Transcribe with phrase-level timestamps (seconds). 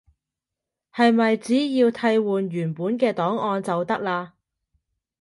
[0.91, 4.31] 係咪只要替換原本嘅檔案就得喇？